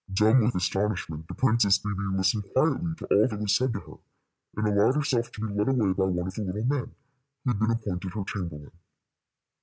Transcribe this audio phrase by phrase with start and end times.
[0.11, 3.97] Dumb with astonishment, the Princess Bébè listened quietly to all that was said to her,
[4.57, 6.95] and allowed herself to be led away by one of the little men,
[7.45, 8.71] who had been appointed her chamberlain.